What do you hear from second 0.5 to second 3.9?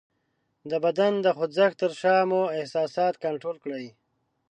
د بدن د خوځښت تر شا مو احساسات کنټرول کړئ: